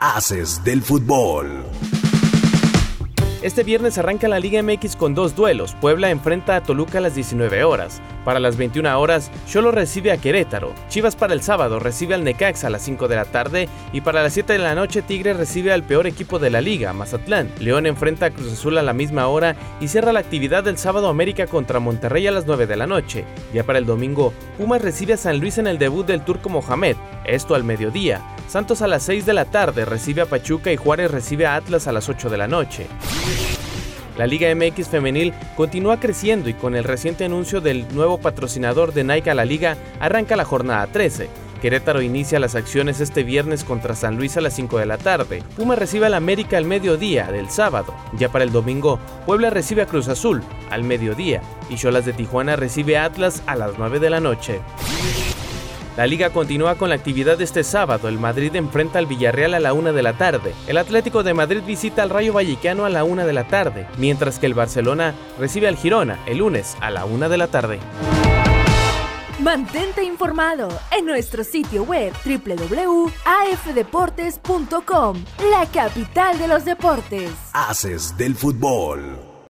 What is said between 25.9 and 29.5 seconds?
del turco Mohamed. Esto al mediodía. Santos a las 6 de la